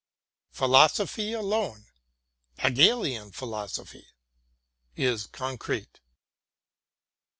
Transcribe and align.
Philosophy 0.49 1.31
alone— 1.31 1.85
Hegelian 2.63 3.31
philosophy— 3.33 4.07
is 5.07 5.27
concrete. 5.27 5.99